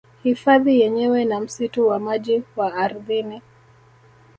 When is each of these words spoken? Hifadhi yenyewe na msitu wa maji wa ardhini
Hifadhi 0.23 0.79
yenyewe 0.79 1.25
na 1.25 1.39
msitu 1.39 1.87
wa 1.87 1.99
maji 1.99 2.43
wa 2.55 2.73
ardhini 2.75 3.41